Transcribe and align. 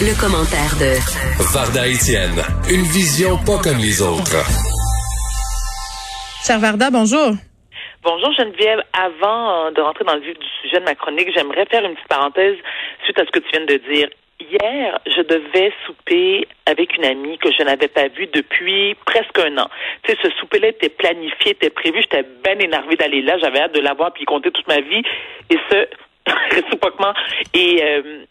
Le, 0.00 0.16
commentaire 0.18 0.72
de 0.80 0.96
Varda 1.52 1.84
Etienne, 1.84 2.40
une 2.72 2.88
vision 2.88 3.36
pas 3.44 3.60
comme 3.60 3.76
les 3.76 4.00
autres. 4.00 4.40
Cher 6.40 6.58
Varda, 6.58 6.88
bonjour. 6.90 7.36
Bonjour 8.02 8.32
Geneviève. 8.32 8.80
Avant 8.96 9.66
euh, 9.66 9.70
de 9.72 9.80
rentrer 9.82 10.04
dans 10.04 10.14
le 10.14 10.22
vif 10.22 10.38
du 10.38 10.46
sujet 10.62 10.80
de 10.80 10.84
ma 10.84 10.94
chronique, 10.94 11.28
j'aimerais 11.36 11.66
faire 11.66 11.84
une 11.84 11.92
petite 11.92 12.08
parenthèse 12.08 12.56
suite 13.04 13.18
à 13.18 13.26
ce 13.26 13.30
que 13.30 13.40
tu 13.40 13.50
viens 13.52 13.66
de 13.66 13.76
dire. 13.92 14.08
Hier, 14.40 14.98
je 15.04 15.20
devais 15.20 15.70
souper 15.84 16.48
avec 16.64 16.96
une 16.96 17.04
amie 17.04 17.36
que 17.36 17.52
je 17.52 17.62
n'avais 17.62 17.88
pas 17.88 18.08
vue 18.08 18.26
depuis 18.32 18.96
presque 19.04 19.38
un 19.38 19.58
an. 19.58 19.68
Tu 20.04 20.12
sais, 20.12 20.18
ce 20.22 20.30
souper-là 20.40 20.68
était 20.68 20.88
planifié, 20.88 21.52
était 21.52 21.68
prévu. 21.68 22.00
J'étais 22.00 22.24
bien 22.42 22.58
énervée 22.58 22.96
d'aller 22.96 23.20
là. 23.20 23.36
J'avais 23.36 23.60
hâte 23.60 23.74
de 23.74 23.80
l'avoir 23.80 24.14
puis 24.14 24.24
compter 24.24 24.50
toute 24.50 24.66
ma 24.66 24.80
vie. 24.80 25.02
Et 25.50 25.58
ce, 25.70 25.86
réciproquement. 26.54 27.12
Et 27.52 27.82
euh, 27.82 28.24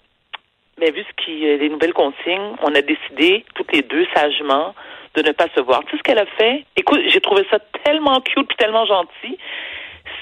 mais 0.80 0.92
vu 0.92 1.04
ce 1.04 1.24
qui, 1.24 1.48
euh, 1.48 1.58
les 1.58 1.70
nouvelles 1.70 1.94
consignes, 1.94 2.56
on 2.62 2.74
a 2.74 2.82
décidé 2.82 3.46
toutes 3.56 3.72
les 3.74 3.82
deux 3.82 4.06
sagement 4.16 4.74
de 5.16 5.22
ne 5.22 5.32
pas 5.32 5.48
se 5.56 5.60
voir. 5.62 5.82
Tu 5.86 5.92
sais 5.92 5.98
ce 5.98 6.04
qu'elle 6.04 6.20
a 6.20 6.26
fait? 6.26 6.64
Écoute, 6.76 7.02
j'ai 7.08 7.22
trouvé 7.22 7.46
ça 7.50 7.60
tellement 7.84 8.22
cute 8.22 8.52
et 8.52 8.56
tellement 8.56 8.86
gentil. 8.86 9.38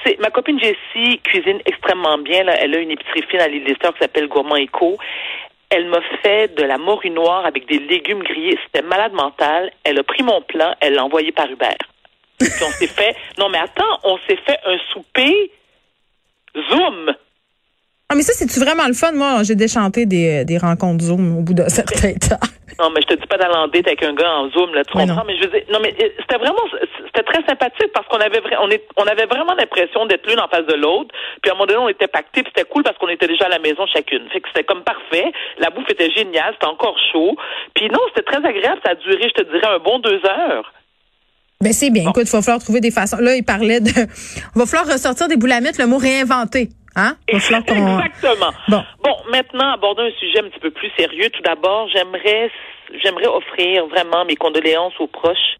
C'est 0.06 0.20
ma 0.20 0.30
copine 0.30 0.59
Jessie 0.59 1.20
cuisine 1.23 1.59
extrêmement 1.66 2.17
bien. 2.17 2.45
Elle 2.48 2.76
a 2.76 2.80
une 2.80 2.92
épicerie 2.92 3.23
fine 3.30 3.42
à 3.42 3.48
l'île 3.48 3.66
des 3.66 3.76
qui 3.76 4.00
s'appelle 4.00 4.28
Gourmand 4.28 4.58
Eco. 4.58 4.98
Elle 5.70 5.88
m'a 5.88 6.02
fait 6.23 6.56
de 6.56 6.64
la 6.64 6.78
morue 6.78 7.10
noire 7.10 7.45
avec 7.45 7.67
des 7.67 7.80
légumes 7.80 8.23
grillés. 8.23 8.58
C'était 8.66 8.86
malade 8.86 9.14
mental. 9.14 9.72
Elle 9.84 10.00
a 10.00 10.04
pris 10.04 10.23
mon 10.23 10.42
plat, 10.42 10.78
elle 10.80 10.94
l'a 10.94 11.04
envoyé 11.04 11.32
par 11.32 11.50
Uber. 11.50 11.76
Puis 12.39 12.50
on 12.62 12.72
s'est 12.72 12.88
fait. 12.88 13.16
Non, 13.38 13.50
mais 13.50 13.58
attends, 13.58 14.00
on 14.04 14.17
s'est 14.28 14.38
fait 14.38 14.60
un 14.66 14.78
souper 14.94 15.52
Zoom. 16.70 17.14
Mais 18.18 18.23
ça, 18.23 18.34
c'est-tu 18.34 18.60
vraiment 18.60 18.88
le 18.88 18.94
fun? 18.94 19.12
Moi, 19.12 19.44
j'ai 19.44 19.54
déchanté 19.54 20.08
des, 20.08 20.44
des 20.44 20.58
rencontres 20.58 21.06
Zoom 21.06 21.38
au 21.38 21.42
bout 21.42 21.54
d'un 21.54 21.70
certain 21.82 22.14
temps. 22.14 22.42
Non, 22.80 22.90
mais 22.90 23.02
je 23.02 23.08
te 23.08 23.14
dis 23.14 23.28
pas 23.28 23.38
d'aller 23.38 23.56
en 23.56 23.68
date 23.68 23.86
avec 23.88 24.02
un 24.04 24.14
gars 24.14 24.32
en 24.38 24.50
Zoom, 24.50 24.73
là, 24.73 24.84
tu 24.84 24.94
comprends? 24.94 25.23
Mais 25.26 25.38
je 25.38 25.44
veux 25.44 25.52
dire, 25.52 25.66
non, 25.72 25.80
mais 25.82 25.94
euh, 26.02 26.10
c'était 26.20 26.38
vraiment, 26.38 26.62
c'était 27.06 27.23
très 27.23 27.44
sympathique 27.45 27.92
parce 27.94 28.08
qu'on 28.08 28.18
avait, 28.18 28.42
on, 28.60 28.70
est, 28.70 28.84
on 28.98 29.06
avait 29.06 29.26
vraiment 29.26 29.54
l'impression 29.54 30.08
d'être 30.08 30.28
l'une 30.28 30.40
en 30.40 30.48
face 30.48 30.66
de 30.66 30.73
l'autre. 30.73 31.14
Puis 31.42 31.50
à 31.50 31.54
un 31.54 31.58
moment 31.58 31.68
donné, 31.68 31.80
on 31.80 31.90
était 31.90 32.08
pactés, 32.08 32.42
puis 32.42 32.52
c'était 32.56 32.68
cool 32.70 32.84
parce 32.84 32.98
qu'on 32.98 33.10
était 33.10 33.28
déjà 33.28 33.45
à 33.45 33.50
la 33.50 33.60
maison 33.60 33.86
chacune. 33.86 34.28
Fait 34.34 34.42
que 34.42 34.48
c'était 34.50 34.66
comme 34.66 34.84
parfait. 34.84 35.32
La 35.60 35.70
bouffe 35.70 35.90
était 35.90 36.10
géniale, 36.10 36.54
c'était 36.54 36.73
encore 36.73 36.98
chaud. 37.12 37.36
Puis 37.76 37.90
non, 37.90 38.00
c'était 38.10 38.26
très 38.26 38.45
agréable. 38.45 38.82
Ça 38.84 38.94
a 38.94 38.95
duré, 38.95 39.30
je 39.30 39.44
te 39.44 39.45
dirais, 39.45 39.68
un 39.68 39.80
bon 39.80 40.00
deux 40.00 40.22
heures. 40.26 40.73
Ben 41.62 41.73
c'est 41.73 41.90
bien. 41.90 42.10
Écoute, 42.10 42.26
il 42.28 42.32
va 42.32 42.42
falloir 42.42 42.62
trouver 42.62 42.82
des 42.82 42.92
façons. 42.92 43.18
Là, 43.20 43.36
il 43.36 43.44
parlait 43.44 43.80
de. 43.80 43.90
Il 44.56 44.60
va 44.60 44.66
falloir 44.66 44.94
ressortir 44.94 45.28
des 45.28 45.38
boulamites, 45.38 45.80
le 45.80 45.88
mot 45.88 45.98
réinventer. 45.98 46.70
Hein? 46.98 47.16
Exactement. 47.28 48.00
Bon. 48.67 48.84
bon, 49.03 49.16
maintenant, 49.30 49.72
abordons 49.73 50.03
un 50.03 50.20
sujet 50.20 50.40
un 50.40 50.50
petit 50.50 50.59
peu 50.59 50.72
plus 50.72 50.90
sérieux. 50.98 51.30
Tout 51.30 51.44
d'abord, 51.44 51.88
j'aimerais 51.89 52.52
j'aimerais 53.04 53.28
offrir 53.28 53.86
vraiment 53.88 54.26
mes 54.26 54.36
condoléances 54.36 55.00
aux 55.00 55.08
proches 55.08 55.58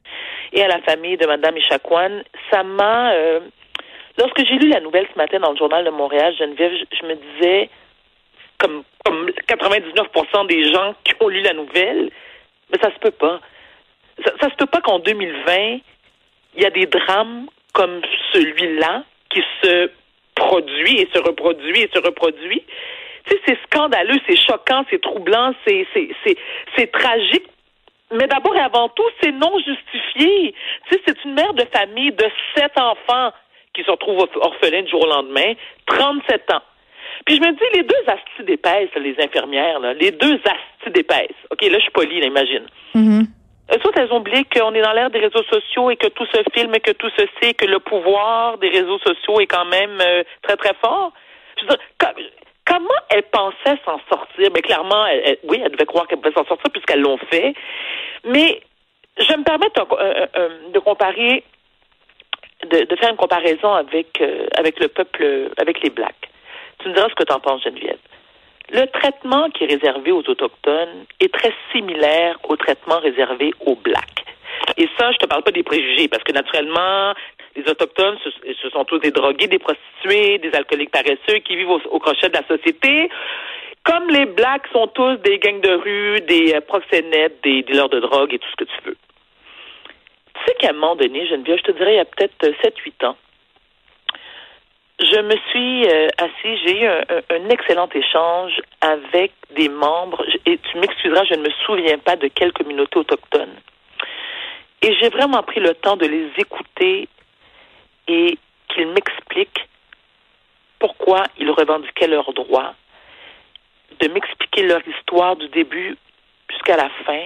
et 0.52 0.64
à 0.64 0.68
la 0.68 0.82
famille 0.82 1.18
de 1.18 1.28
Madame 1.28 1.56
Echaquan. 1.58 2.24
Ça 2.50 2.64
m'a 2.64 3.12
euh, 3.12 3.42
lorsque 4.18 4.46
j'ai 4.46 4.56
lu 4.56 4.70
la 4.70 4.80
nouvelle 4.80 5.08
ce 5.14 5.18
matin 5.18 5.40
dans 5.40 5.52
le 5.52 5.58
journal 5.58 5.86
de 5.86 5.92
Montréal, 5.92 6.34
Geneviève, 6.40 6.72
je, 6.92 7.06
me 7.06 7.16
disais 7.16 7.70
comme 8.58 8.84
comme 9.06 9.30
99% 9.48 10.48
des 10.48 10.72
gens 10.74 10.96
qui 11.04 11.14
ont 11.20 11.28
lu 11.28 11.42
la 11.42 11.54
nouvelle, 11.54 12.10
mais 12.72 12.80
ça 12.82 12.92
se 12.92 13.00
peut 13.00 13.12
pas. 13.12 13.40
Ça, 14.26 14.32
ça 14.42 14.50
se 14.50 14.56
peut 14.56 14.66
pas 14.66 14.82
qu'en 14.82 14.98
2020, 14.98 15.80
il 16.56 16.64
y 16.64 16.66
a 16.66 16.72
des 16.72 16.88
drames 16.88 17.46
comme 17.74 18.02
celui-là 18.34 19.04
qui 19.30 19.44
se 19.62 19.92
produit 20.38 21.02
et 21.02 21.10
se 21.14 21.20
reproduit 21.20 21.82
et 21.82 21.90
se 21.94 22.00
reproduit 22.00 22.64
c'est 23.46 23.58
scandaleux, 23.66 24.20
c'est 24.28 24.36
choquant, 24.36 24.86
c'est 24.90 25.02
troublant, 25.02 25.54
c'est, 25.66 25.86
c'est, 26.76 26.92
tragique. 26.92 27.48
Mais 28.12 28.28
d'abord 28.28 28.56
et 28.56 28.60
avant 28.60 28.90
tout, 28.90 29.04
c'est 29.22 29.32
non 29.32 29.58
justifié. 29.60 30.54
Tu 30.88 30.96
sais, 30.96 31.02
c'est 31.06 31.24
une 31.26 31.34
mère 31.34 31.54
de 31.54 31.66
famille 31.74 32.12
de 32.12 32.26
sept 32.56 32.72
enfants 32.78 33.34
qui 33.74 33.84
se 33.84 33.92
retrouve 33.92 34.28
orphelin 34.36 34.84
du 34.84 34.90
jour 34.90 35.04
au 35.04 35.10
lendemain, 35.10 35.54
37 35.88 36.54
ans. 36.54 36.62
Puis 37.26 37.36
je 37.36 37.42
me 37.42 37.52
dis, 37.52 37.78
les 37.78 37.84
deux 37.84 38.04
astis 38.08 38.44
d'épaisse, 38.46 38.90
les 38.96 39.16
infirmières, 39.20 39.80
là, 39.80 39.94
les 39.94 40.12
deux 40.12 40.36
astis 40.46 40.94
d'épaisse. 40.94 41.36
OK, 41.52 41.62
là, 41.64 41.78
je 41.78 41.82
suis 41.82 41.92
polie, 41.92 42.20
imagine. 42.20 42.66
Mm 42.94 43.24
elles 43.70 44.14
ont 44.14 44.18
oublié 44.18 44.46
qu'on 44.46 44.74
est 44.74 44.82
dans 44.82 44.94
l'ère 44.94 45.10
des 45.10 45.20
réseaux 45.20 45.44
sociaux 45.44 45.90
et 45.90 45.98
que 45.98 46.08
tout 46.08 46.26
se 46.26 46.42
filme 46.54 46.74
et 46.76 46.80
que 46.80 46.92
tout 46.92 47.10
se 47.10 47.26
sait, 47.42 47.54
que 47.54 47.66
le 47.66 47.80
pouvoir 47.80 48.58
des 48.60 48.70
réseaux 48.70 49.00
sociaux 49.00 49.40
est 49.40 49.48
quand 49.48 49.66
même 49.66 50.00
euh, 50.02 50.24
très, 50.42 50.56
très 50.56 50.74
fort. 50.82 51.12
Je 51.58 51.64
veux 51.64 51.70
dire, 51.70 51.80
Comment 52.68 52.90
elle 53.10 53.24
pensait 53.24 53.80
s'en 53.86 54.00
sortir? 54.10 54.50
Mais 54.54 54.62
clairement, 54.62 55.06
oui, 55.44 55.62
elle 55.64 55.72
devait 55.72 55.86
croire 55.86 56.06
qu'elle 56.08 56.20
pouvait 56.20 56.36
s'en 56.36 56.46
sortir 56.46 56.70
puisqu'elles 56.70 57.00
l'ont 57.00 57.18
fait. 57.30 57.54
Mais 58.26 58.62
je 59.18 59.34
me 59.34 59.44
permets 59.44 59.70
de 60.74 60.80
comparer, 60.80 61.44
de, 62.70 62.96
faire 62.98 63.10
une 63.10 63.16
comparaison 63.16 63.74
avec, 63.74 64.20
euh, 64.22 64.48
avec 64.58 64.80
le 64.80 64.90
peuple, 64.90 65.50
avec 65.58 65.82
les 65.82 65.90
Blacks. 65.90 66.30
Tu 66.80 66.90
me 66.90 66.94
diras 66.94 67.08
ce 67.10 67.16
que 67.16 67.24
tu 67.24 67.34
en 67.34 67.40
penses, 67.40 67.64
Geneviève. 67.64 67.97
Le 68.78 68.86
traitement 68.86 69.50
qui 69.50 69.64
est 69.64 69.74
réservé 69.74 70.12
aux 70.12 70.22
Autochtones 70.30 71.06
est 71.20 71.34
très 71.34 71.52
similaire 71.72 72.38
au 72.48 72.56
traitement 72.58 73.00
réservé 73.00 73.52
aux 73.66 73.76
Blacks. 73.76 74.24
Et 74.78 74.88
ça, 75.00 75.12
je 75.12 75.18
te 75.18 75.26
parle 75.26 75.42
pas 75.42 75.52
des 75.52 75.64
préjugés, 75.64 76.08
parce 76.08 76.24
que 76.24 76.32
naturellement, 76.32 77.16
les 77.56 77.68
Autochtones, 77.68 78.20
ce, 78.24 78.70
sont 78.70 78.86
tous 78.86 79.00
des 79.00 79.10
drogués, 79.10 79.48
des 79.48 79.58
prostituées, 79.58 80.38
des 80.38 80.54
alcooliques 80.54 80.92
paresseux 80.92 81.40
qui 81.44 81.56
vivent 81.56 81.72
au, 81.72 81.98
crochet 81.98 82.30
de 82.30 82.38
la 82.38 82.46
société. 82.46 83.10
Comme 83.84 84.12
les 84.12 84.28
Blacks 84.28 84.68
sont 84.72 84.86
tous 84.90 85.16
des 85.24 85.40
gangs 85.40 85.62
de 85.62 85.74
rue, 85.74 86.22
des 86.22 86.54
euh, 86.54 86.62
proxénètes, 86.62 87.42
des 87.42 87.64
dealers 87.64 87.90
de 87.90 88.00
drogue 88.00 88.32
et 88.32 88.38
tout 88.38 88.50
ce 88.52 88.64
que 88.64 88.70
tu 88.70 88.78
veux. 88.86 88.98
Tu 90.36 90.42
sais 90.46 90.54
qu'à 90.60 90.70
un 90.70 90.74
moment 90.74 90.96
donné, 90.96 91.26
Geneviève, 91.26 91.58
je 91.58 91.72
te 91.72 91.72
dirais 91.72 91.94
il 91.94 91.98
y 91.98 92.00
a 92.00 92.06
peut-être 92.06 92.46
7-8 92.46 92.94
euh, 93.02 93.08
ans, 93.08 93.18
je 95.00 95.22
me 95.22 95.36
suis 95.52 95.88
euh, 95.88 96.08
assis, 96.18 96.58
j'ai 96.66 96.82
eu 96.82 96.88
un, 96.88 97.50
excellent 97.50 97.90
échange 97.94 98.60
avec 98.82 99.32
des 99.56 99.70
membres, 99.70 100.24
et 100.46 100.58
tu 100.58 100.78
m'excuseras, 100.80 101.24
je 101.26 101.36
ne 101.36 101.44
me 101.44 101.52
souviens 101.66 102.00
pas 102.00 102.16
de 102.16 102.28
quelle 102.28 102.52
communauté 102.52 102.98
autochtone. 102.98 103.54
Et 104.82 104.96
j'ai 104.96 105.10
vraiment 105.10 105.44
pris 105.44 105.60
le 105.60 105.74
temps 105.76 105.98
de 105.98 106.06
les 106.06 106.32
écouter 106.38 107.08
et 108.08 108.38
qu'ils 108.70 108.88
m'expliquent 108.88 109.68
pourquoi 110.80 111.24
ils 111.38 111.52
revendiquaient 111.52 112.08
leurs 112.08 112.34
droits, 112.34 112.74
de 114.00 114.08
m'expliquer 114.08 114.64
leur 114.64 114.82
histoire 114.88 115.36
du 115.36 115.48
début 115.50 115.96
jusqu'à 116.50 116.78
la 116.78 116.90
fin. 117.06 117.26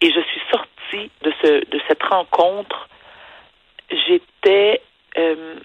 Et 0.00 0.10
je 0.10 0.20
suis 0.20 0.40
sortie 0.50 1.10
de, 1.22 1.32
ce, 1.42 1.64
de 1.68 1.80
cette 1.88 2.02
rencontre. 2.02 2.88
J'étais 3.90 4.80
euh, 5.16 5.56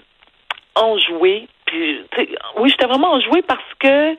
enjouée. 0.84 1.48
Puis, 1.66 2.06
oui, 2.58 2.70
j'étais 2.70 2.88
vraiment 2.88 3.14
enjouée 3.14 3.42
parce 3.42 3.74
que 3.80 4.16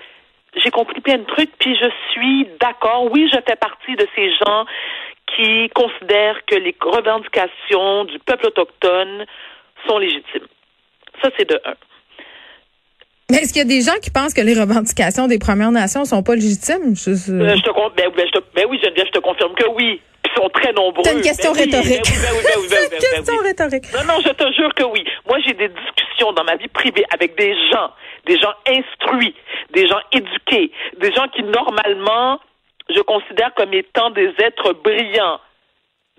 j'ai 0.56 0.70
compris 0.70 1.00
plein 1.00 1.18
de 1.18 1.24
trucs, 1.24 1.56
puis 1.58 1.76
je 1.76 1.88
suis 2.10 2.48
d'accord. 2.60 3.10
Oui, 3.10 3.28
je 3.32 3.38
fais 3.46 3.56
partie 3.56 3.96
de 3.96 4.06
ces 4.14 4.32
gens 4.34 4.64
qui 5.34 5.68
considèrent 5.70 6.44
que 6.46 6.56
les 6.56 6.74
revendications 6.80 8.04
du 8.04 8.18
peuple 8.20 8.46
autochtone 8.46 9.26
sont 9.86 9.98
légitimes. 9.98 10.46
Ça, 11.22 11.30
c'est 11.36 11.48
de 11.48 11.60
un. 11.64 11.74
Mais 13.30 13.38
est-ce 13.38 13.52
qu'il 13.52 13.60
y 13.60 13.64
a 13.64 13.68
des 13.68 13.82
gens 13.82 13.98
qui 14.00 14.10
pensent 14.10 14.32
que 14.32 14.40
les 14.40 14.58
revendications 14.58 15.26
des 15.26 15.38
Premières 15.38 15.70
Nations 15.70 16.06
sont 16.06 16.22
pas 16.22 16.34
légitimes? 16.34 16.96
Je, 16.96 17.10
euh, 17.10 17.56
je 17.56 17.62
te, 17.62 17.70
ben, 17.94 18.08
ben, 18.16 18.26
je 18.26 18.32
te, 18.32 18.44
ben 18.54 18.64
oui, 18.70 18.80
Geneviève, 18.82 19.04
je 19.06 19.12
te 19.12 19.18
confirme 19.18 19.54
que 19.54 19.68
oui. 19.76 20.00
Ils 20.24 20.42
sont 20.42 20.48
très 20.48 20.72
nombreux. 20.72 21.02
C'est 21.04 21.14
une 21.14 21.20
question 21.20 21.52
rhétorique. 21.52 22.06
C'est 22.06 22.84
une 22.84 22.98
question 22.98 23.36
rhétorique. 23.42 23.84
Non, 23.92 24.14
non, 24.14 24.20
je 24.24 24.30
te 24.30 24.52
jure 24.54 24.72
que 24.74 24.84
oui. 24.84 25.04
Moi, 25.26 25.38
j'ai 25.44 25.52
des 25.52 25.68
discussions 25.68 26.32
dans 26.32 26.44
ma 26.44 26.56
vie 26.56 26.68
privée 26.68 27.04
avec 27.12 27.36
des 27.36 27.54
gens, 27.70 27.90
des 28.26 28.38
gens 28.38 28.52
instruits, 28.66 29.34
des 29.74 29.86
gens 29.86 30.00
éduqués, 30.12 30.72
des 30.98 31.12
gens 31.12 31.28
qui, 31.28 31.42
normalement, 31.42 32.40
je 32.88 33.00
considère 33.00 33.52
comme 33.54 33.74
étant 33.74 34.08
des 34.10 34.32
êtres 34.38 34.72
brillants 34.82 35.38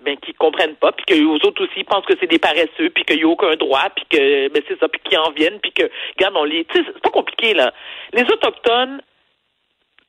ben 0.03 0.17
qui 0.17 0.33
comprennent 0.33 0.75
pas, 0.75 0.91
puis 0.91 1.05
que 1.05 1.25
aux 1.25 1.45
autres 1.47 1.65
aussi 1.65 1.83
pensent 1.83 2.05
que 2.05 2.13
c'est 2.19 2.29
des 2.29 2.39
paresseux, 2.39 2.89
puis 2.93 3.03
qu'il 3.05 3.17
n'y 3.17 3.23
a 3.23 3.27
aucun 3.27 3.55
droit, 3.55 3.89
puis 3.95 4.05
que 4.09 4.47
ben 4.49 4.61
c'est 4.67 4.79
ça, 4.79 4.87
puis 4.87 5.01
qu'ils 5.03 5.17
en 5.17 5.31
viennent, 5.31 5.59
puis 5.59 5.71
que 5.71 5.89
regarde 6.17 6.35
on 6.37 6.43
les, 6.43 6.65
c'est 6.73 7.01
pas 7.01 7.09
compliqué 7.09 7.53
là. 7.53 7.73
Les 8.13 8.23
autochtones, 8.23 9.01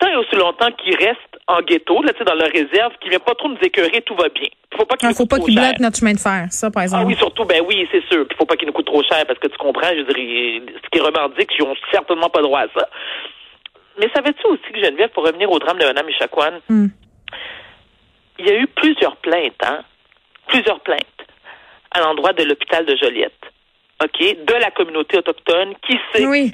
tant 0.01 0.09
et 0.09 0.17
aussi 0.17 0.35
longtemps 0.37 0.71
qu'ils 0.73 0.97
restent 0.97 1.39
en 1.47 1.61
ghetto, 1.63 2.03
là, 2.03 2.13
dans 2.25 2.35
leur 2.35 2.49
réserve, 2.49 2.93
qu'ils 3.01 3.07
ne 3.07 3.11
viennent 3.11 3.21
pas 3.21 3.35
trop 3.35 3.49
nous 3.49 3.59
écœurer, 3.63 4.03
tout 4.03 4.15
va 4.15 4.29
bien. 4.29 4.49
Il 4.73 4.77
faut 4.77 4.87
pas 4.87 4.97
qu'il 4.97 5.15
faut 5.15 5.27
pas 5.27 5.39
qu'ils 5.39 5.55
bloquent 5.55 5.81
notre 5.81 5.99
chemin 5.99 6.15
de 6.15 6.19
fer, 6.19 6.47
ça, 6.51 6.71
par 6.71 6.85
exemple. 6.85 7.03
Ah 7.05 7.07
oui, 7.07 7.17
surtout, 7.17 7.45
ben 7.45 7.63
oui, 7.67 7.87
c'est 7.91 8.05
sûr. 8.07 8.25
Il 8.31 8.37
faut 8.37 8.47
pas 8.47 8.57
qu'ils 8.57 8.67
nous 8.67 8.73
coûtent 8.73 8.87
trop 8.87 9.03
cher, 9.03 9.25
parce 9.27 9.39
que 9.39 9.49
tu 9.49 9.59
comprends, 9.59 9.89
je 9.89 10.03
dirais, 10.03 10.63
ce 10.83 10.89
qu'ils 10.91 11.03
revendiquent, 11.03 11.51
ils 11.59 11.65
n'ont 11.65 11.75
certainement 11.93 12.31
pas 12.31 12.41
droit 12.41 12.61
à 12.61 12.69
ça. 12.75 12.89
Mais 13.99 14.09
savais-tu 14.15 14.47
aussi 14.47 14.73
que 14.73 14.83
Geneviève, 14.83 15.11
pour 15.11 15.27
revenir 15.27 15.51
au 15.51 15.59
drame 15.59 15.79
de 15.79 15.85
Mme 15.85 16.09
Echaquan, 16.09 16.61
hmm. 16.69 16.87
Il 18.41 18.47
y 18.47 18.51
a 18.51 18.61
eu 18.61 18.67
plusieurs 18.67 19.17
plaintes, 19.17 19.63
hein? 19.63 19.83
Plusieurs 20.49 20.81
plaintes 20.81 21.05
à 21.91 22.01
l'endroit 22.01 22.33
de 22.33 22.45
l'hôpital 22.45 22.87
de 22.87 22.97
Joliette. 22.97 23.33
OK? 24.03 24.19
De 24.47 24.55
la 24.55 24.71
communauté 24.71 25.19
autochtone 25.19 25.75
qui 25.87 25.99
s'est. 26.13 26.27
Oui. 26.27 26.53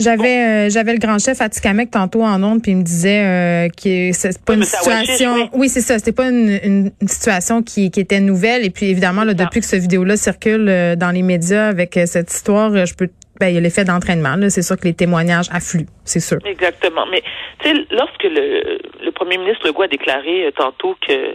J'avais 0.00 0.66
euh, 0.66 0.70
j'avais 0.70 0.92
le 0.92 1.00
grand 1.00 1.18
chef 1.18 1.40
Atikamek 1.40 1.90
tantôt 1.90 2.22
en 2.22 2.40
ondes 2.44 2.62
puis 2.62 2.70
il 2.70 2.76
me 2.76 2.84
disait 2.84 3.24
euh, 3.24 3.68
que 3.68 4.12
c'est 4.12 4.44
pas 4.44 4.54
une 4.54 4.62
situation 4.62 5.50
oui, 5.54 5.68
c'est 5.68 5.80
ça 5.80 5.98
c'était 5.98 6.12
pas 6.12 6.28
une, 6.28 6.92
situation 7.04 7.64
qui, 7.64 7.90
qui 7.90 7.98
était 7.98 8.20
nouvelle 8.20 8.64
et 8.64 8.70
puis 8.70 8.90
évidemment 8.90 9.24
là, 9.24 9.34
depuis 9.34 9.58
que 9.58 9.66
cette 9.66 9.80
vidéo 9.80 10.04
là 10.04 10.16
circule 10.16 10.68
euh, 10.68 10.94
dans 10.94 11.10
les 11.10 11.22
médias 11.22 11.66
avec 11.66 11.96
euh, 11.96 12.06
cette 12.06 12.32
histoire 12.32 12.86
je 12.86 12.94
peux 12.94 13.08
ben, 13.40 13.48
il 13.48 13.54
y 13.54 13.58
a 13.58 13.60
l'effet 13.60 13.84
d'entraînement. 13.84 14.36
C'est 14.48 14.62
sûr 14.62 14.76
que 14.76 14.84
les 14.84 14.94
témoignages 14.94 15.46
affluent, 15.52 15.86
c'est 16.04 16.20
sûr. 16.20 16.38
Exactement. 16.44 17.06
Mais 17.06 17.22
tu 17.60 17.68
sais, 17.68 17.86
lorsque 17.90 18.24
le, 18.24 18.80
le 19.02 19.10
premier 19.12 19.38
ministre 19.38 19.66
Legault 19.66 19.82
a 19.82 19.88
déclaré 19.88 20.52
tantôt 20.56 20.96
que 21.06 21.34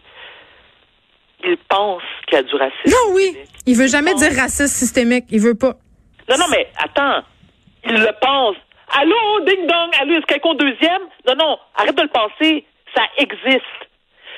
il 1.46 1.58
pense 1.68 2.04
qu'il 2.28 2.38
y 2.38 2.40
a 2.40 2.44
du 2.44 2.56
racisme. 2.56 2.88
Non, 2.88 3.16
oui. 3.16 3.38
Il 3.66 3.76
veut 3.76 3.88
jamais 3.88 4.14
dire 4.16 4.32
racisme 4.32 4.68
systémique. 4.68 5.26
Il 5.30 5.42
veut 5.42 5.56
pas. 5.56 5.76
Non, 6.30 6.38
non, 6.38 6.46
mais 6.50 6.70
attends 6.78 7.24
il 7.86 7.94
le 7.94 8.12
pense. 8.22 8.56
Allô, 8.96 9.46
ding 9.46 9.68
dong, 9.68 9.92
allô, 10.00 10.16
est-ce 10.16 10.26
quelqu'un 10.26 10.54
deuxième? 10.56 11.02
Non, 11.28 11.36
non, 11.36 11.58
arrête 11.76 11.96
de 11.96 12.04
le 12.04 12.08
penser. 12.10 12.66
Ça 12.96 13.04
existe. 13.18 13.66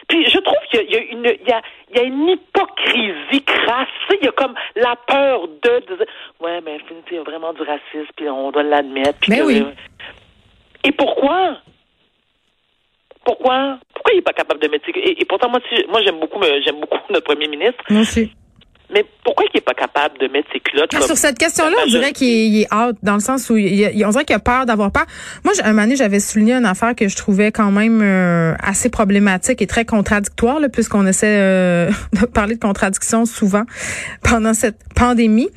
Puis 0.07 0.29
je 0.29 0.37
trouve 0.37 0.57
qu'il 0.71 0.89
y 0.89 0.95
a 0.95 1.01
une, 1.01 1.25
il 1.25 1.47
y 1.47 1.51
a, 1.51 1.61
il 1.89 1.97
y 1.97 1.99
a 1.99 2.03
une 2.03 2.29
hypocrisie 2.29 3.43
crasse. 3.43 3.87
Il 4.11 4.25
y 4.25 4.27
a 4.27 4.31
comme 4.31 4.53
la 4.75 4.95
peur 4.95 5.47
de, 5.47 5.85
de 5.87 6.07
ouais, 6.39 6.61
mais 6.61 6.77
il 7.09 7.15
y 7.15 7.19
a 7.19 7.23
vraiment 7.23 7.53
du 7.53 7.61
racisme, 7.63 8.11
puis 8.15 8.29
on 8.29 8.51
doit 8.51 8.63
l'admettre. 8.63 9.19
Mais 9.27 9.41
oui. 9.41 9.65
Et 10.83 10.91
pourquoi? 10.91 11.57
Pourquoi? 13.25 13.79
Pourquoi 13.93 14.13
il 14.13 14.17
n'est 14.17 14.21
pas 14.21 14.33
capable 14.33 14.61
de 14.61 14.67
mettre 14.67 14.85
et, 14.89 15.21
et 15.21 15.25
pourtant 15.25 15.49
moi, 15.49 15.59
moi 15.89 16.01
j'aime 16.03 16.19
beaucoup, 16.19 16.41
j'aime 16.63 16.79
beaucoup 16.79 16.97
notre 17.09 17.25
premier 17.25 17.47
ministre. 17.47 17.83
Moi 17.89 18.01
aussi. 18.01 18.31
Mais 18.93 19.03
pourquoi 19.23 19.45
il 19.51 19.55
n'est 19.55 19.61
pas 19.61 19.73
capable 19.73 20.19
de 20.19 20.27
mettre 20.27 20.47
ses 20.53 20.59
culottes 20.59 20.91
ah, 20.95 21.01
Sur 21.01 21.17
cette 21.17 21.39
question-là, 21.39 21.75
on 21.83 21.89
dirait 21.89 22.13
qu'il 22.13 22.61
est 22.61 22.73
out, 22.73 22.95
dans 23.01 23.15
le 23.15 23.19
sens 23.19 23.49
où 23.49 23.57
il, 23.57 24.05
on 24.05 24.09
dirait 24.09 24.25
qu'il 24.25 24.35
a 24.35 24.39
peur 24.39 24.67
d'avoir 24.67 24.91
peur. 24.91 25.05
Moi, 25.43 25.53
un 25.63 25.69
moment 25.69 25.83
donné, 25.83 25.95
j'avais 25.95 26.19
souligné 26.19 26.53
une 26.53 26.65
affaire 26.65 26.93
que 26.93 27.07
je 27.07 27.15
trouvais 27.15 27.51
quand 27.51 27.71
même 27.71 28.01
euh, 28.03 28.53
assez 28.61 28.89
problématique 28.89 29.61
et 29.61 29.67
très 29.67 29.85
contradictoire, 29.85 30.59
puisqu'on 30.71 31.07
essaie 31.07 31.39
euh, 31.39 31.89
de 32.21 32.25
parler 32.27 32.55
de 32.55 32.59
contradiction 32.59 33.25
souvent 33.25 33.63
pendant 34.21 34.53
cette 34.53 34.77
pandémie 34.95 35.49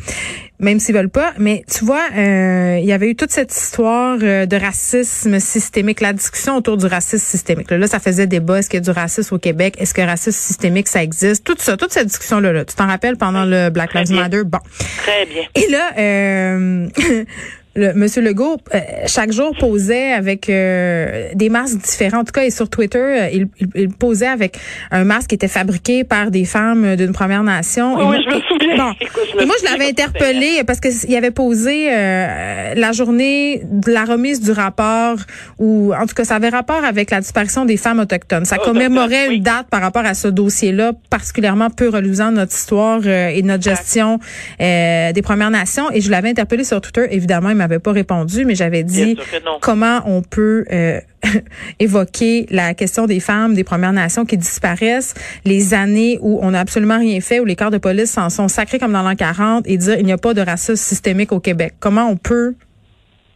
même 0.61 0.81
s'ils 0.81 0.95
veulent 0.95 1.11
pas. 1.11 1.33
Mais 1.39 1.65
tu 1.73 1.85
vois, 1.85 2.05
euh, 2.17 2.79
il 2.81 2.87
y 2.87 2.93
avait 2.93 3.11
eu 3.11 3.15
toute 3.15 3.31
cette 3.31 3.55
histoire 3.55 4.19
euh, 4.23 4.47
de 4.47 4.57
racisme 4.57 5.39
systémique, 5.39 6.01
la 6.01 6.13
discussion 6.13 6.57
autour 6.57 6.77
du 6.77 6.87
racisme 6.87 7.25
systémique. 7.25 7.71
Là, 7.71 7.87
ça 7.87 8.01
faisait 8.01 8.27
débat. 8.27 8.59
Est-ce 8.59 8.69
qu'il 8.69 8.79
y 8.79 8.83
a 8.83 8.93
du 8.93 8.99
racisme 8.99 9.35
au 9.35 9.39
Québec? 9.39 9.77
Est-ce 9.79 9.95
que 9.95 10.03
racisme 10.03 10.39
systémique, 10.39 10.89
ça 10.89 11.03
existe? 11.03 11.45
Tout 11.45 11.57
ça, 11.59 11.77
toute 11.77 11.93
cette 11.93 12.07
discussion-là. 12.07 12.53
Là. 12.53 12.65
Tu 12.65 12.75
t'en 12.75 12.87
rappelles 12.87 13.17
pendant 13.17 13.45
le 13.45 13.71
Black 13.71 13.95
Lives 13.95 14.13
Matter? 14.13 14.45
Bon. 14.45 14.59
Très 14.99 15.27
bien. 15.27 15.45
Et 15.55 15.69
là, 15.71 15.93
euh, 15.99 16.89
le, 17.79 17.95
Monsieur 17.95 18.23
Legault, 18.23 18.59
euh, 18.75 18.81
chaque 19.07 19.31
jour 19.33 19.53
posait 19.59 20.13
avec 20.13 20.51
euh, 20.51 21.29
des 21.35 21.49
masques 21.49 21.79
différents. 21.79 22.21
En 22.21 22.25
tout 22.25 22.33
cas, 22.33 22.45
et 22.45 22.51
sur 22.51 22.69
Twitter, 22.69 22.99
euh, 22.99 23.29
il, 23.33 23.49
il, 23.75 23.89
posait 23.91 24.27
avec 24.27 24.59
un 24.91 25.05
masque 25.05 25.29
qui 25.29 25.37
était 25.37 25.49
fabriqué 25.49 26.03
par 26.03 26.31
des 26.31 26.45
femmes 26.45 26.97
d'une 26.97 27.13
Première 27.13 27.45
Nation. 27.45 27.95
Oui, 27.97 28.17
et 28.17 28.23
je 28.23 28.37
me 28.37 28.41
souviens. 28.41 28.95
et 29.41 29.47
moi, 29.47 29.55
je 29.61 29.71
l'avais 29.71 29.89
interpellé 29.89 30.63
parce 30.67 30.81
qu'il 30.81 31.15
avait 31.17 31.31
posé 31.31 31.87
la 31.89 32.93
journée 32.93 33.63
de 33.65 33.93
la 33.93 34.05
remise 34.05 34.41
du 34.41 34.51
rapport, 34.51 35.17
ou 35.59 35.95
en 35.95 36.07
tout 36.07 36.15
cas, 36.15 36.25
ça 36.25 36.37
avait 36.37 36.49
rapport 36.49 36.85
avec 36.85 37.11
la 37.11 37.21
disparition 37.21 37.65
des 37.65 37.77
femmes 37.77 38.01
autochtones. 38.01 38.45
Ça 38.45 38.59
commémorait 38.59 39.35
une 39.35 39.43
date 39.43 39.69
par 39.71 39.81
rapport 39.81 40.05
à 40.05 40.15
ce 40.15 40.29
dossier-là, 40.29 40.93
particulièrement 41.11 41.71
peu 41.71 41.89
reluisant 41.89 42.33
notre 42.33 42.55
histoire 42.55 43.07
et 43.07 43.43
notre 43.43 43.63
gestion 43.63 44.19
des 44.59 45.23
Premières 45.23 45.51
Nations. 45.51 45.91
Et 45.93 46.01
je 46.01 46.11
l'avais 46.11 46.31
interpellé 46.31 46.65
sur 46.65 46.81
Twitter. 46.81 47.07
Évidemment, 47.11 47.51
il 47.51 47.57
m'a 47.69 47.75
n'avais 47.75 47.79
pas 47.79 47.93
répondu, 47.93 48.45
mais 48.45 48.55
j'avais 48.55 48.83
dit 48.83 49.17
comment 49.61 50.01
on 50.07 50.23
peut 50.23 50.65
euh, 50.71 51.01
évoquer 51.79 52.47
la 52.51 52.75
question 52.75 53.07
des 53.07 53.21
femmes 53.21 53.55
des 53.55 53.65
Premières 53.65 53.93
Nations 53.93 54.25
qui 54.25 54.37
disparaissent, 54.37 55.15
les 55.45 55.75
années 55.75 56.19
où 56.21 56.39
on 56.43 56.53
n'a 56.53 56.61
absolument 56.61 56.99
rien 56.99 57.21
fait, 57.21 57.41
où 57.41 57.45
les 57.45 57.57
corps 57.57 57.71
de 57.71 57.79
police 57.79 58.11
s'en 58.11 58.31
sont 58.31 58.49
sacrés 58.49 58.79
comme 58.79 58.93
dans 58.93 59.03
l'an 59.03 59.17
40 59.17 59.65
et 59.67 59.77
dire 59.77 59.99
il 59.99 60.07
n'y 60.07 60.13
a 60.13 60.19
pas 60.19 60.35
de 60.35 60.41
racisme 60.41 60.77
systémique 60.77 61.33
au 61.33 61.41
Québec. 61.41 61.75
Comment 61.81 62.07
on 62.09 62.17
peut 62.17 62.55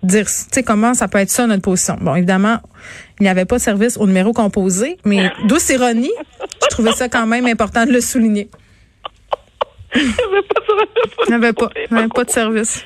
dire, 0.03 0.27
tu 0.27 0.33
sais, 0.51 0.63
comment 0.63 0.95
ça 0.95 1.09
peut 1.09 1.19
être 1.19 1.31
ça 1.31 1.47
notre 1.47 1.63
position? 1.63 1.97
Bon, 2.01 2.15
évidemment, 2.15 2.59
il 3.21 3.25
n'y 3.25 3.29
avait 3.29 3.45
pas 3.45 3.57
de 3.57 3.63
service 3.63 3.97
au 3.97 4.07
numéro 4.07 4.33
composé, 4.33 4.99
mais 5.05 5.31
douce 5.49 5.69
ironie, 5.71 6.13
je 6.63 6.69
trouvais 6.69 6.93
ça 6.93 7.09
quand 7.09 7.27
même 7.27 7.47
important 7.47 7.87
de 7.87 7.93
le 7.93 8.01
souligner. 8.01 8.49
Il 9.95 10.03
n'y 10.03 10.15
avait 10.25 10.43
pas 10.43 10.61
de 10.61 10.83
Il 11.27 11.29
n'y 11.29 11.35
avait 11.35 11.53
pas, 11.53 11.69
pas 12.15 12.25
de 12.25 12.31
service. 12.31 12.85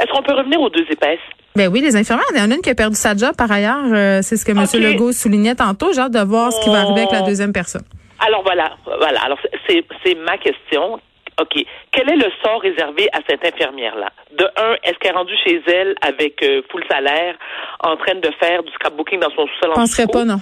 Est-ce 0.00 0.12
qu'on 0.12 0.22
peut 0.22 0.34
revenir 0.34 0.60
aux 0.60 0.70
deux 0.70 0.86
épaisses? 0.90 1.18
Ben 1.54 1.68
oui, 1.68 1.80
les 1.80 1.94
infirmières. 1.96 2.26
Il 2.34 2.38
y 2.38 2.42
en 2.42 2.50
a 2.50 2.54
une 2.54 2.62
qui 2.62 2.70
a 2.70 2.74
perdu 2.74 2.96
sa 2.96 3.14
job 3.16 3.32
par 3.36 3.50
ailleurs. 3.50 3.84
Euh, 3.92 4.20
c'est 4.22 4.36
ce 4.36 4.44
que 4.44 4.52
M. 4.52 4.64
Legault 4.82 5.12
soulignait 5.12 5.54
tantôt. 5.54 5.92
J'ai 5.92 6.00
hâte 6.00 6.12
de 6.12 6.20
voir 6.20 6.52
ce 6.52 6.60
qui 6.62 6.70
va 6.70 6.80
arriver 6.80 7.00
avec 7.02 7.12
la 7.12 7.22
deuxième 7.22 7.52
personne. 7.52 7.84
Alors 8.18 8.42
voilà, 8.42 8.76
voilà. 8.84 9.20
Alors 9.22 9.38
c'est 9.68 10.14
ma 10.14 10.38
question. 10.38 11.00
OK. 11.40 11.64
Quel 11.92 12.10
est 12.10 12.16
le 12.16 12.30
sort 12.44 12.60
réservé 12.60 13.08
à 13.12 13.20
cette 13.28 13.44
infirmière-là? 13.44 14.10
De 14.38 14.44
un, 14.44 14.74
est-ce 14.84 14.98
qu'elle 14.98 15.12
est 15.12 15.16
rendue 15.16 15.36
chez 15.42 15.62
elle 15.66 15.94
avec 16.02 16.42
euh, 16.42 16.62
full 16.70 16.84
salaire, 16.90 17.34
en 17.80 17.96
train 17.96 18.14
de 18.14 18.30
faire 18.38 18.62
du 18.62 18.70
scrapbooking 18.72 19.20
dans 19.20 19.30
son 19.30 19.46
sous-sol? 19.46 19.70
Je 19.70 19.80
penserais 19.80 20.06
pas, 20.06 20.24
non. 20.24 20.38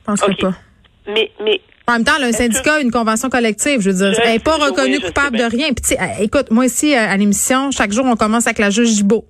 Je 0.00 0.04
penserais 0.06 0.34
pas. 0.34 0.52
Mais, 1.06 1.30
mais 1.40 1.60
en 1.88 1.92
même 1.94 2.04
temps, 2.04 2.18
là, 2.18 2.26
un 2.26 2.32
syndicat, 2.32 2.80
une 2.80 2.90
convention 2.90 3.28
collective, 3.28 3.80
je 3.80 3.90
veux 3.90 3.96
dire, 3.96 4.20
elle 4.24 4.32
n'est 4.32 4.38
pas 4.38 4.56
reconnue 4.56 5.00
coupable 5.00 5.38
de 5.38 5.44
rien. 5.44 5.68
Puis, 5.72 5.96
écoute, 6.20 6.50
moi 6.50 6.66
ici 6.66 6.94
à 6.94 7.16
l'émission, 7.16 7.70
chaque 7.70 7.92
jour, 7.92 8.04
on 8.06 8.16
commence 8.16 8.46
avec 8.46 8.58
la 8.58 8.70
juge 8.70 8.88
Gibault. 8.88 9.26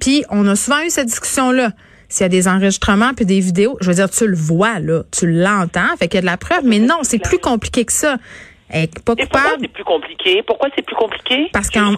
Puis, 0.00 0.24
on 0.30 0.46
a 0.46 0.56
souvent 0.56 0.80
eu 0.80 0.90
cette 0.90 1.08
discussion-là. 1.08 1.72
S'il 2.08 2.24
y 2.24 2.26
a 2.26 2.28
des 2.28 2.48
enregistrements 2.48 3.14
puis 3.14 3.24
des 3.24 3.38
vidéos, 3.38 3.78
je 3.80 3.86
veux 3.86 3.94
dire, 3.94 4.10
tu 4.10 4.26
le 4.26 4.34
vois 4.34 4.80
là, 4.80 5.04
tu 5.12 5.30
l'entends, 5.30 5.96
fait 5.96 6.08
qu'il 6.08 6.16
y 6.16 6.18
a 6.18 6.22
de 6.22 6.26
la 6.26 6.36
preuve. 6.36 6.64
Mais 6.64 6.80
non, 6.80 6.98
c'est 7.02 7.20
plus 7.20 7.38
compliqué 7.38 7.84
que 7.84 7.92
ça 7.92 8.16
pas 8.70 9.16
coupable. 9.16 9.26
pourquoi 9.26 9.56
c'est 9.60 9.68
plus 9.68 9.84
compliqué? 9.84 10.42
Pourquoi 10.46 10.68
c'est 10.74 10.82
plus 10.82 10.96
compliqué? 10.96 11.48
Parce 11.52 11.70
qu'en 11.70 11.94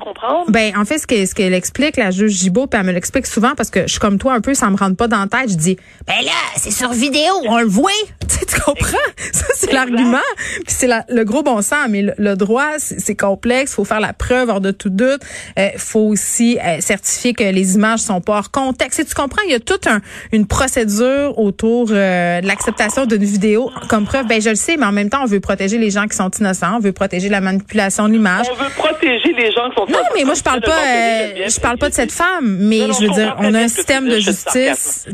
ben 0.48 0.76
en 0.76 0.84
fait 0.84 0.98
ce 0.98 1.06
qu'elle 1.06 1.26
ce 1.26 1.42
explique 1.52 1.96
la 1.96 2.10
juge 2.10 2.32
Gibault, 2.32 2.66
puis 2.66 2.80
elle 2.80 2.86
me 2.86 2.92
l'explique 2.92 3.26
souvent 3.26 3.54
parce 3.56 3.70
que 3.70 3.82
je 3.82 3.88
suis 3.88 4.00
comme 4.00 4.18
toi 4.18 4.34
un 4.34 4.40
peu, 4.40 4.54
ça 4.54 4.70
me 4.70 4.76
rentre 4.76 4.96
pas 4.96 5.08
dans 5.08 5.20
la 5.20 5.26
tête. 5.26 5.50
Je 5.50 5.56
dis 5.56 5.76
ben 6.06 6.14
là 6.24 6.32
c'est 6.56 6.70
sur 6.70 6.92
vidéo, 6.92 7.32
on 7.46 7.58
le 7.58 7.66
voit. 7.66 7.90
tu 8.28 8.60
comprends? 8.60 8.96
Ça 9.32 9.46
c'est 9.54 9.72
l'argument. 9.72 10.18
Puis 10.66 10.74
c'est 10.74 10.88
le 11.08 11.24
gros 11.24 11.42
bon 11.42 11.60
sens, 11.62 11.88
mais 11.88 12.02
le, 12.16 12.36
droit 12.36 12.78
c'est 12.78 13.16
complexe, 13.16 13.74
faut 13.74 13.84
faire 13.84 14.00
la 14.00 14.12
preuve 14.12 14.48
hors 14.48 14.60
de 14.60 14.70
tout 14.70 14.90
doute. 14.90 15.20
Euh, 15.58 15.68
faut 15.76 16.00
aussi 16.00 16.58
euh, 16.58 16.80
certifier 16.80 17.34
que 17.34 17.44
les 17.44 17.74
images 17.74 18.00
sont 18.00 18.20
pas 18.20 18.38
hors 18.38 18.50
contexte. 18.50 19.00
Et 19.00 19.04
tu 19.04 19.14
comprends, 19.14 19.42
il 19.46 19.52
y 19.52 19.54
a 19.54 19.60
toute 19.60 19.86
un, 19.86 20.00
une 20.32 20.46
procédure 20.46 21.38
autour 21.38 21.88
euh, 21.90 22.40
de 22.40 22.46
l'acceptation 22.46 23.06
d'une 23.06 23.24
vidéo 23.24 23.70
comme 23.88 24.04
preuve. 24.04 24.26
Ben 24.26 24.40
je 24.40 24.50
le 24.50 24.54
sais, 24.54 24.76
mais 24.76 24.86
en 24.86 24.92
même 24.92 25.10
temps 25.10 25.22
on 25.22 25.26
veut 25.26 25.40
protéger 25.40 25.78
les 25.78 25.90
gens 25.90 26.06
qui 26.06 26.16
sont 26.16 26.30
innocents 26.30 26.61
on 26.76 26.80
veut 26.80 26.92
protéger 26.92 27.28
la 27.28 27.40
manipulation 27.40 28.08
de 28.08 28.12
l'image. 28.12 28.46
On 28.50 28.54
veut 28.54 28.70
protéger 28.70 29.32
les 29.32 29.50
gens 29.52 29.68
qui 29.70 29.76
sont 29.76 29.86
Non, 29.90 30.04
mais 30.14 30.24
moi 30.24 30.34
je 30.34 30.42
parle 30.42 30.60
pas 30.60 30.70
euh, 30.70 31.48
je 31.48 31.60
parle 31.60 31.78
pas 31.78 31.88
de 31.88 31.94
cette 31.94 32.12
femme, 32.12 32.58
mais 32.60 32.78
je 32.78 33.06
veux 33.06 33.14
dire 33.14 33.36
on 33.38 33.54
a 33.54 33.60
un 33.60 33.68
système 33.68 34.08
de 34.08 34.18
justice. 34.18 35.06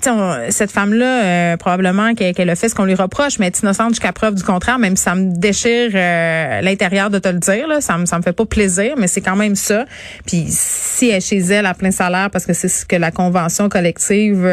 cette 0.50 0.70
femme 0.70 0.94
là 0.94 1.24
euh, 1.24 1.56
probablement 1.56 2.14
qu'elle 2.14 2.50
a 2.50 2.56
fait 2.56 2.68
ce 2.68 2.74
qu'on 2.74 2.84
lui 2.84 2.94
reproche, 2.94 3.38
mais 3.38 3.46
elle 3.46 3.52
est 3.52 3.60
innocente 3.60 3.90
jusqu'à 3.90 4.12
preuve 4.12 4.34
du 4.34 4.42
contraire, 4.42 4.78
même 4.78 4.96
si 4.96 5.04
ça 5.04 5.14
me 5.14 5.38
déchire 5.38 5.90
euh, 5.94 6.60
l'intérieur 6.60 7.10
de 7.10 7.18
te 7.18 7.28
le 7.28 7.38
dire 7.38 7.66
là, 7.66 7.80
ça 7.80 7.98
me 7.98 8.06
ça 8.06 8.18
me 8.18 8.22
fait 8.22 8.32
pas 8.32 8.46
plaisir, 8.46 8.94
mais 8.96 9.06
c'est 9.06 9.20
quand 9.20 9.36
même 9.36 9.54
ça. 9.54 9.84
Puis 10.26 10.46
si 10.48 11.08
elle 11.08 11.16
est 11.16 11.20
chez 11.20 11.38
elle 11.38 11.66
à 11.66 11.74
plein 11.74 11.90
salaire 11.90 12.30
parce 12.30 12.46
que 12.46 12.52
c'est 12.52 12.68
ce 12.68 12.84
que 12.84 12.96
la 12.96 13.10
convention 13.10 13.68
collective 13.68 14.48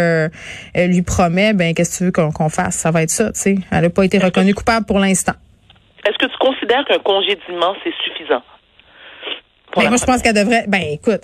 lui 0.75 1.01
promet, 1.01 1.53
ben 1.53 1.73
qu'est-ce 1.73 1.91
que 1.91 1.97
tu 1.97 2.03
veux 2.05 2.11
qu'on 2.11 2.49
fasse? 2.49 2.75
Ça 2.75 2.91
va 2.91 3.03
être 3.03 3.09
ça, 3.09 3.31
tu 3.31 3.39
sais. 3.39 3.55
Elle 3.71 3.81
n'a 3.81 3.89
pas 3.89 4.03
été 4.03 4.17
reconnue 4.17 4.53
coupable 4.53 4.85
pour 4.85 4.99
l'instant. 4.99 5.33
Est-ce 6.05 6.17
que 6.17 6.31
tu 6.31 6.38
considères 6.38 6.85
qu'un 6.85 7.00
congédiement, 7.00 7.75
c'est 7.83 7.93
suffisant? 8.03 8.43
Ben, 9.75 9.89
moi, 9.89 9.97
je 9.97 10.05
pense 10.05 10.21
qu'elle 10.21 10.35
devrait. 10.35 10.65
Ben, 10.67 10.81
écoute. 10.91 11.21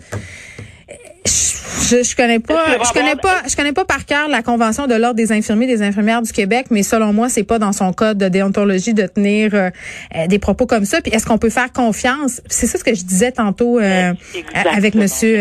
Je, 1.26 2.04
je 2.04 2.16
connais 2.16 2.40
pas, 2.40 2.78
je 2.84 2.94
connais 2.94 3.16
pas, 3.16 3.42
je 3.48 3.56
connais 3.56 3.74
pas 3.74 3.86
par 3.86 4.06
cœur 4.06 4.28
la 4.28 4.42
convention 4.42 4.88
de 4.88 4.96
l'ordre 4.96 5.16
des 5.16 5.32
infirmiers 5.32 5.66
et 5.66 5.78
des 5.78 5.82
infirmières 5.82 6.22
du 6.22 6.32
Québec, 6.32 6.68
mais 6.70 6.84
selon 6.84 7.14
moi, 7.14 7.30
c'est 7.30 7.44
pas 7.44 7.60
dans 7.60 7.72
son 7.72 7.94
code 7.94 8.18
de 8.18 8.28
déontologie 8.28 8.94
de 8.94 9.06
tenir 9.08 9.54
euh, 9.54 9.70
euh, 10.16 10.28
des 10.28 10.40
propos 10.40 10.66
comme 10.66 10.86
ça. 10.86 11.02
Puis 11.02 11.12
est-ce 11.14 11.26
qu'on 11.26 11.38
peut 11.38 11.50
faire 11.50 11.72
confiance? 11.72 12.42
C'est 12.48 12.66
ça 12.66 12.78
ce 12.78 12.84
que 12.84 12.94
je 12.94 13.04
disais 13.04 13.32
tantôt 13.32 13.80
euh, 13.80 14.14
avec 14.72 14.96
Monsieur. 14.96 15.38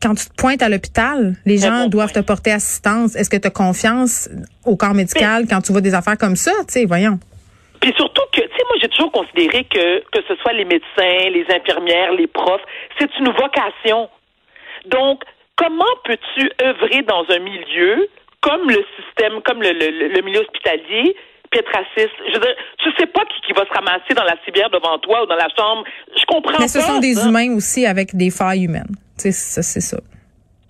quand 0.00 0.14
tu 0.14 0.26
te 0.26 0.34
pointes 0.36 0.62
à 0.62 0.68
l'hôpital, 0.68 1.34
les 1.46 1.58
gens 1.58 1.88
doivent 1.88 2.12
te 2.12 2.20
porter 2.20 2.52
assistance. 2.52 3.16
Est-ce 3.16 3.30
que 3.30 3.36
tu 3.36 3.48
as 3.48 3.50
confiance 3.50 4.28
au 4.64 4.76
corps 4.76 4.94
médical 4.94 5.46
quand 5.48 5.62
tu 5.62 5.72
vois 5.72 5.80
des 5.80 5.94
affaires 5.94 6.18
comme 6.18 6.36
ça? 6.36 6.52
Tu 6.66 6.74
sais, 6.74 6.84
voyons. 6.84 7.18
Puis 7.80 7.92
surtout 7.96 8.22
que, 8.32 8.41
tu 8.52 8.58
sais, 8.58 8.64
moi 8.68 8.76
j'ai 8.80 8.88
toujours 8.88 9.12
considéré 9.12 9.64
que 9.64 10.00
que 10.10 10.22
ce 10.28 10.36
soit 10.36 10.52
les 10.52 10.64
médecins, 10.64 11.30
les 11.30 11.46
infirmières, 11.50 12.12
les 12.12 12.26
profs, 12.26 12.62
c'est 12.98 13.10
une 13.18 13.30
vocation. 13.30 14.08
Donc 14.86 15.24
comment 15.56 15.84
peux-tu 16.04 16.50
œuvrer 16.62 17.02
dans 17.02 17.24
un 17.28 17.38
milieu 17.38 18.08
comme 18.40 18.68
le 18.68 18.84
système, 18.96 19.40
comme 19.42 19.62
le, 19.62 20.20
milieu 20.22 20.40
hospitalier, 20.40 21.14
puis 21.50 21.60
être 21.60 21.72
raciste? 21.72 22.14
Je 22.28 22.34
veux 22.34 22.40
dire, 22.40 22.56
tu 22.78 22.90
sais 22.98 23.06
pas 23.06 23.22
qui, 23.26 23.40
qui 23.46 23.52
va 23.52 23.64
se 23.64 23.72
ramasser 23.72 24.14
dans 24.14 24.24
la 24.24 24.36
civière 24.44 24.70
devant 24.70 24.98
toi 24.98 25.22
ou 25.22 25.26
dans 25.26 25.36
la 25.36 25.48
chambre. 25.56 25.84
Je 26.16 26.24
comprends 26.26 26.58
Mais 26.58 26.68
ce 26.68 26.80
sont 26.80 26.98
des 26.98 27.24
humains 27.26 27.54
aussi 27.54 27.86
avec 27.86 28.16
des 28.16 28.30
failles 28.30 28.64
humaines. 28.64 28.96
Tu 29.18 29.30
sais, 29.32 29.62
c'est 29.62 29.80
ça. 29.80 29.98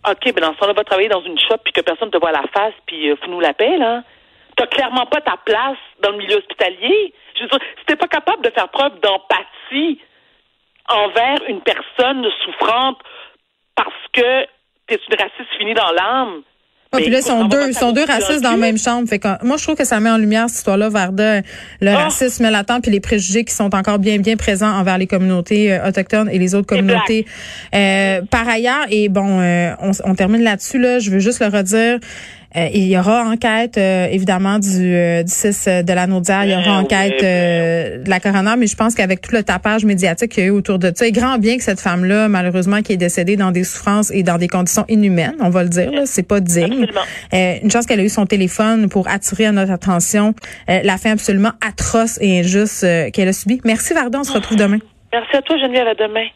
OK, 0.09 0.25
mais 0.27 0.41
dans 0.41 0.53
ce 0.53 0.59
temps-là, 0.59 0.73
va 0.73 0.85
travailler 0.85 1.09
dans 1.09 1.23
une 1.23 1.39
shop 1.39 1.59
puis 1.65 1.73
que 1.73 1.81
personne 1.81 2.11
te 2.11 2.19
voit 2.19 2.31
à 2.31 2.43
la 2.43 2.49
face 2.53 2.75
puis 2.87 3.11
euh, 3.11 3.17
nous 3.29 3.41
la 3.41 3.55
paix, 3.55 3.79
là. 3.79 4.03
T'as 4.57 4.67
clairement 4.67 5.07
pas 5.07 5.21
ta 5.21 5.37
place 5.45 5.79
dans 6.03 6.11
le 6.11 6.19
milieu 6.19 6.37
hospitalier. 6.37 7.15
Je 7.43 7.47
veux 7.47 7.59
dire, 7.59 7.69
si 7.79 7.85
t'es 7.87 7.97
pas 7.97 8.09
capable 8.09 8.43
de 8.45 8.51
faire 8.51 8.69
preuve 8.69 8.93
d'empathie 9.01 10.01
envers 10.89 11.39
une 11.49 11.61
personne 11.61 12.25
souffrante 12.45 12.99
parce 13.75 13.89
que 14.13 14.45
t'es 14.87 14.99
une 15.09 15.17
raciste 15.17 15.51
finie 15.59 15.75
dans 15.75 15.91
l'âme. 15.91 16.43
Ah, 16.95 16.99
puis 16.99 17.09
là, 17.09 17.21
ils 17.21 17.23
sont 17.23 17.47
deux, 17.47 17.73
sont 17.73 17.93
deux 17.93 18.05
racistes 18.05 18.43
dans 18.43 18.51
la 18.51 18.59
même 18.59 18.77
chambre. 18.77 19.09
Fait 19.09 19.19
que, 19.19 19.27
moi, 19.47 19.57
je 19.57 19.63
trouve 19.63 19.77
que 19.77 19.85
ça 19.85 19.99
met 19.99 20.11
en 20.11 20.19
lumière 20.19 20.51
cette 20.51 20.59
histoire-là, 20.59 20.91
Varda, 20.91 21.41
le 21.81 21.89
ah. 21.89 22.05
racisme 22.05 22.51
latent 22.51 22.83
puis 22.83 22.91
les 22.91 23.01
préjugés 23.01 23.45
qui 23.45 23.55
sont 23.55 23.75
encore 23.75 23.99
bien, 23.99 24.19
bien 24.19 24.37
présents 24.37 24.71
envers 24.71 24.99
les 24.99 25.07
communautés 25.07 25.73
euh, 25.73 25.89
autochtones 25.89 26.29
et 26.29 26.39
les 26.39 26.55
autres 26.55 26.67
communautés. 26.67 27.25
Euh, 27.75 28.21
par 28.31 28.47
ailleurs, 28.47 28.85
et 28.91 29.09
bon, 29.09 29.41
euh, 29.41 29.71
on, 29.81 29.93
on 30.05 30.15
termine 30.15 30.43
là-dessus, 30.43 30.79
là, 30.79 30.99
je 30.99 31.11
veux 31.11 31.19
juste 31.19 31.41
le 31.41 31.47
redire. 31.47 31.99
Euh, 32.56 32.68
il 32.73 32.87
y 32.88 32.99
aura 32.99 33.25
enquête, 33.25 33.78
euh, 33.78 34.06
évidemment, 34.11 34.59
du, 34.59 34.94
euh, 34.94 35.23
du 35.23 35.32
6 35.32 35.68
de 35.87 35.92
la 35.92 36.06
Naudière. 36.06 36.44
Il 36.44 36.50
y 36.50 36.54
aura 36.54 36.78
enquête 36.78 37.21
de 37.23 38.09
la 38.09 38.21
coroner, 38.21 38.54
mais 38.59 38.66
je 38.66 38.76
pense 38.76 38.94
qu'avec 38.94 39.21
tout 39.21 39.35
le 39.35 39.42
tapage 39.42 39.85
médiatique 39.85 40.32
qu'il 40.32 40.42
y 40.42 40.47
a 40.47 40.49
eu 40.49 40.52
autour 40.52 40.78
de 40.78 40.92
ça, 40.94 41.06
il 41.06 41.12
grand 41.12 41.38
bien 41.38 41.56
que 41.56 41.62
cette 41.62 41.80
femme-là, 41.80 42.28
malheureusement, 42.28 42.82
qui 42.82 42.92
est 42.92 42.97
décédée 42.97 43.37
dans 43.37 43.50
des 43.50 43.64
souffrances 43.64 44.11
et 44.11 44.23
dans 44.23 44.38
des 44.38 44.49
conditions 44.49 44.85
inhumaines, 44.88 45.37
on 45.40 45.50
va 45.50 45.62
le 45.62 45.68
dire, 45.68 45.90
c'est 46.04 46.26
pas 46.26 46.40
digne. 46.40 46.87
une 47.32 47.71
chance 47.71 47.87
qu'elle 47.87 48.00
a 48.00 48.04
eu 48.04 48.09
son 48.09 48.26
téléphone 48.26 48.88
pour 48.88 49.09
attirer 49.09 49.47
à 49.47 49.52
notre 49.52 49.73
attention 49.73 50.35
la 50.68 50.99
fin 50.99 51.12
absolument 51.12 51.52
atroce 51.66 52.18
et 52.21 52.40
injuste 52.40 52.87
qu'elle 53.12 53.28
a 53.28 53.32
subie. 53.32 53.61
Merci, 53.64 53.94
Varda. 53.94 54.21
On 54.21 54.25
se 54.25 54.32
retrouve 54.32 54.59
demain. 54.59 54.78
Merci 55.12 55.37
à 55.37 55.42
toi, 55.42 55.56
Geneviève. 55.59 55.87
À 55.87 55.94
demain. 55.94 56.26